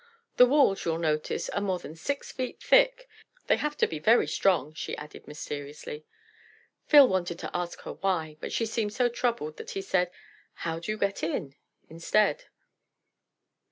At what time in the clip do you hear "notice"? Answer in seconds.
0.97-1.47